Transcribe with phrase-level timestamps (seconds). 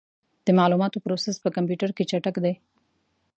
[0.45, 2.53] د معلوماتو پروسس په کمپیوټر کې چټک دی.